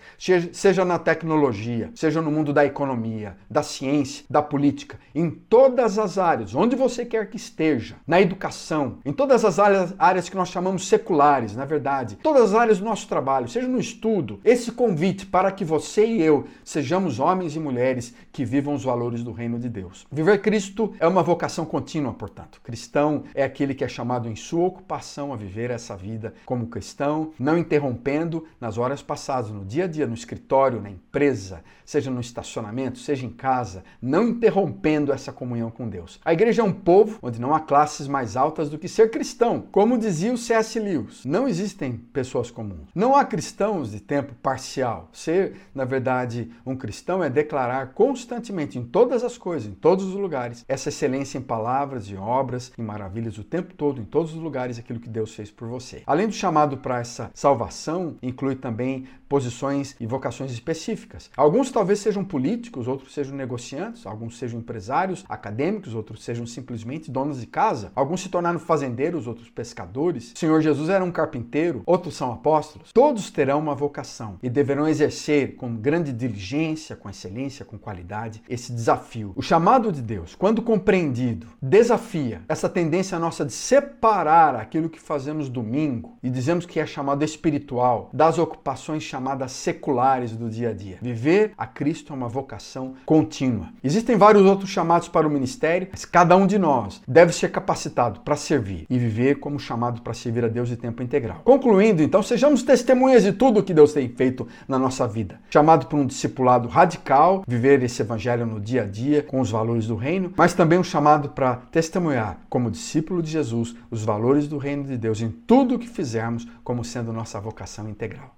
seja 0.52 0.84
na 0.84 1.00
tecnologia, 1.00 1.92
seja 1.96 2.22
no 2.22 2.32
mundo 2.32 2.52
da 2.52 2.66
economia, 2.66 3.38
da 3.50 3.64
ciência, 3.64 4.26
da 4.30 4.42
política, 4.42 5.00
em 5.14 5.30
todas 5.30 5.98
as 5.98 6.18
áreas, 6.18 6.54
onde 6.54 6.76
você 6.76 7.06
quer 7.06 7.30
que 7.30 7.38
esteja, 7.38 7.96
na 8.06 8.20
educação, 8.22 8.98
em 9.06 9.14
todas 9.14 9.46
as 9.46 9.60
áreas, 9.60 9.94
áreas 9.98 10.28
que 10.30 10.36
nós 10.36 10.50
chamamos 10.50 10.88
seculares, 10.88 11.56
na 11.56 11.66
verdade, 11.66 12.18
todas 12.22 12.54
as 12.54 12.54
áreas 12.54 12.80
do 12.80 12.86
nosso 12.86 13.08
trabalho, 13.08 13.48
seja 13.48 13.68
no 13.68 13.80
estudo, 13.80 14.40
esse 14.44 14.72
convite 14.72 15.26
para 15.26 15.52
que 15.52 15.64
você 15.64 16.06
e 16.06 16.22
eu 16.22 16.46
sejamos 16.64 17.20
homens 17.20 17.56
e 17.56 17.60
mulheres 17.60 17.85
mulheres 17.86 18.16
que 18.32 18.44
vivam 18.44 18.74
os 18.74 18.84
valores 18.84 19.24
do 19.24 19.32
reino 19.32 19.60
de 19.60 19.70
Deus. 19.70 20.08
Viver 20.12 20.42
Cristo 20.42 20.94
é 21.00 21.08
uma 21.08 21.22
vocação 21.22 21.66
contínua, 21.66 22.14
portanto. 22.14 22.60
Cristão 22.64 23.24
é 23.36 23.44
aquele 23.44 23.76
que 23.76 23.84
é 23.84 23.88
chamado 23.88 24.28
em 24.28 24.36
sua 24.36 24.66
ocupação 24.66 25.32
a 25.32 25.36
viver 25.36 25.70
essa 25.70 25.96
vida 25.96 26.34
como 26.46 26.68
cristão, 26.68 27.32
não 27.40 27.58
interrompendo 27.58 28.46
nas 28.60 28.78
horas 28.78 29.04
passadas, 29.04 29.52
no 29.52 29.64
dia 29.64 29.84
a 29.84 29.88
dia, 29.88 30.08
no 30.08 30.16
escritório, 30.16 30.82
na 30.82 30.90
empresa, 30.90 31.64
seja 31.86 32.10
no 32.10 32.20
estacionamento, 32.20 32.98
seja 32.98 33.26
em 33.26 33.30
casa, 33.30 33.84
não 34.02 34.30
interrompendo 34.30 35.14
essa 35.14 35.32
comunhão 35.32 35.70
com 35.70 35.88
Deus. 35.88 36.20
A 36.26 36.34
igreja 36.34 36.62
é 36.62 36.66
um 36.66 36.74
povo 36.74 37.20
onde 37.22 37.40
não 37.40 37.54
há 37.54 37.60
classes 37.60 38.08
mais 38.08 38.36
altas 38.36 38.70
do 38.70 38.80
que 38.80 38.88
ser 38.88 39.12
cristão. 39.12 39.66
Como 39.72 39.98
dizia 39.98 40.34
o 40.34 40.38
C.S. 40.38 40.80
Lewis, 40.80 41.24
não 41.24 41.48
existem 41.48 41.96
pessoas 41.96 42.50
comuns. 42.50 42.90
Não 42.96 43.16
há 43.16 43.24
cristãos 43.24 43.92
de 43.92 44.00
tempo 44.00 44.34
parcial. 44.42 45.10
Ser, 45.14 45.56
na 45.74 45.86
verdade, 45.86 46.52
um 46.66 46.76
cristão 46.76 47.24
é 47.24 47.30
declarar 47.30 47.75
constantemente 47.84 48.78
em 48.78 48.84
todas 48.84 49.24
as 49.24 49.38
coisas, 49.38 49.68
em 49.68 49.74
todos 49.74 50.06
os 50.06 50.14
lugares, 50.14 50.64
essa 50.68 50.90
excelência 50.90 51.40
em 51.40 51.42
palavras 51.42 52.06
e 52.10 52.16
obras 52.16 52.72
e 52.78 52.82
maravilhas 52.82 53.40
o 53.40 53.44
tempo 53.44 53.74
todo, 53.74 54.00
em 54.00 54.06
todos 54.06 54.34
os 54.34 54.40
lugares, 54.40 54.78
aquilo 54.78 55.00
que 55.00 55.10
Deus 55.10 55.34
fez 55.34 55.50
por 55.50 55.68
você. 55.68 56.04
Além 56.06 56.28
do 56.28 56.34
chamado 56.34 56.78
para 56.78 57.00
essa 57.00 57.32
salvação, 57.34 58.18
inclui 58.22 58.56
também 58.56 59.08
posições 59.28 59.96
e 60.00 60.06
vocações 60.06 60.52
específicas. 60.52 61.30
Alguns 61.36 61.72
talvez 61.72 62.00
sejam 62.00 62.24
políticos, 62.24 62.88
outros 62.88 63.14
sejam 63.14 63.36
negociantes, 63.36 64.06
alguns 64.06 64.38
sejam 64.38 64.60
empresários, 64.60 65.26
acadêmicos, 65.28 65.94
outros 65.94 66.24
sejam 66.24 66.46
simplesmente 66.46 67.12
donos 67.12 67.40
de 67.40 67.48
casa. 67.48 67.92
Alguns 67.96 68.22
se 68.22 68.30
tornaram 68.30 68.60
fazendeiros, 68.60 69.28
outros 69.28 69.50
pescadores. 69.50 70.34
O 70.36 70.40
Senhor 70.40 70.62
Jesus 70.62 70.90
era 70.90 71.04
um 71.04 71.12
carpinteiro, 71.12 71.84
outros 71.86 72.16
são 72.16 72.32
apóstolos. 72.32 72.92
Todos 72.94 73.30
terão 73.32 73.60
uma 73.60 73.76
vocação 73.76 74.38
e 74.42 74.50
deverão 74.50 74.88
exercer 74.88 75.56
com 75.56 75.76
grande 75.76 76.12
diligência, 76.12 76.96
com 76.96 77.10
excelência, 77.10 77.66
com 77.66 77.78
qualidade 77.78 78.42
esse 78.50 78.72
desafio. 78.72 79.34
O 79.36 79.42
chamado 79.42 79.92
de 79.92 80.02
Deus, 80.02 80.36
quando 80.36 80.62
compreendido, 80.62 81.48
desafia 81.62 82.42
essa 82.48 82.70
tendência 82.70 83.20
nossa 83.20 83.46
de 83.46 83.54
separar 83.54 84.56
aquilo 84.56 84.90
que 84.90 85.00
fazemos 85.00 85.50
domingo 85.50 86.18
e 86.22 86.30
dizemos 86.30 86.66
que 86.66 86.80
é 86.80 86.86
chamado 86.86 87.24
espiritual 87.24 88.10
das 88.14 88.38
ocupações 88.38 89.04
chamadas 89.16 89.54
seculares 89.54 90.34
do 90.34 90.50
dia 90.50 90.72
a 90.72 90.74
dia. 90.74 90.98
Viver 91.02 91.54
a 91.58 91.66
Cristo 91.66 92.12
é 92.12 92.16
uma 92.16 92.28
vocação 92.28 92.96
contínua. 93.06 93.70
Existem 93.82 94.18
vários 94.18 94.44
outros 94.44 94.70
chamados 94.70 95.08
para 95.08 95.26
o 95.26 95.32
ministério, 95.32 95.88
mas 95.90 96.04
cada 96.04 96.36
um 96.36 96.46
de 96.46 96.60
nós 96.60 97.02
deve 97.08 97.32
ser 97.32 97.50
capacitado 97.50 98.20
para 98.20 98.36
servir 98.36 98.86
e 98.90 99.00
viver 99.00 99.36
como 99.36 99.58
chamado 99.58 100.02
para 100.02 100.14
servir 100.14 100.44
a 100.44 100.50
Deus 100.50 100.68
de 100.68 100.76
tempo 100.76 101.02
integral. 101.02 101.40
Concluindo, 101.46 102.04
então, 102.04 102.22
sejamos 102.22 102.62
testemunhas 102.62 103.24
de 103.24 103.32
tudo 103.32 103.62
o 103.62 103.64
que 103.64 103.74
Deus 103.74 103.94
tem 103.94 104.10
feito 104.10 104.46
na 104.68 104.78
nossa 104.78 105.08
vida. 105.08 105.40
Chamado 105.50 105.86
para 105.86 105.98
um 105.98 106.06
discipulado 106.06 106.68
radical, 106.68 107.42
viver 107.48 107.82
esse 107.84 108.02
evangelho 108.02 108.46
no 108.46 108.60
dia 108.60 108.84
a 108.84 108.86
dia 108.86 109.24
com 109.24 109.40
os 109.40 109.50
valores 109.50 109.88
do 109.88 109.96
reino, 109.96 110.34
mas 110.36 110.54
também 110.54 110.78
um 110.78 110.84
chamado 110.84 111.30
para 111.30 111.56
testemunhar 111.72 112.40
como 112.50 112.70
discípulo 112.70 113.24
de 113.24 113.32
Jesus 113.32 113.78
os 113.90 114.04
valores 114.04 114.46
do 114.46 114.58
reino 114.58 114.84
de 114.84 114.98
Deus 114.98 115.22
em 115.22 115.30
tudo 115.30 115.76
o 115.76 115.80
que 115.80 115.88
fizermos 115.88 116.46
como 116.66 116.84
sendo 116.84 117.14
nossa 117.14 117.40
vocação 117.40 117.88
integral. 117.88 118.35